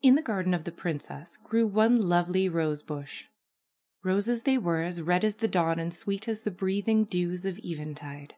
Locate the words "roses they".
4.02-4.56